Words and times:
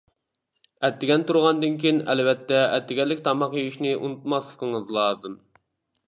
ئەتىگەن 0.87 1.25
تۇرغاندىن 1.31 1.75
كېيىن 1.83 1.99
ئەلۋەتتە 2.13 2.61
ئەتىگەنلىك 2.77 3.21
تاماق 3.27 3.53
يېيىشنى 3.59 3.91
ئۇنتۇماسلىقىڭىز 3.99 4.89
لازىم. 4.97 5.37